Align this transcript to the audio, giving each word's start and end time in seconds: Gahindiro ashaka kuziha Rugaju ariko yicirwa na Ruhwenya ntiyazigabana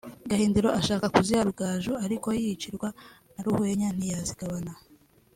Gahindiro 0.29 0.69
ashaka 0.79 1.05
kuziha 1.15 1.47
Rugaju 1.47 1.91
ariko 2.05 2.27
yicirwa 2.41 2.87
na 3.33 3.41
Ruhwenya 3.45 3.87
ntiyazigabana 3.95 4.73